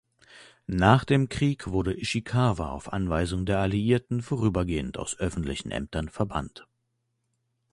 Nach 0.65 1.05
dem 1.05 1.29
Krieg 1.29 1.67
wurde 1.67 1.93
Ishikawa 1.95 2.69
auf 2.71 2.91
Anweisung 2.91 3.45
der 3.45 3.59
Alliierten 3.59 4.23
vorübergehend 4.23 4.97
aus 4.97 5.15
öffentlichen 5.19 5.69
Ämtern 5.69 6.09
verbannt. 6.09 6.65